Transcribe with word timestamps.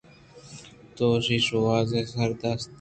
دوشی 0.95 1.39
شوازر 1.39 2.03
دیست 2.41 2.69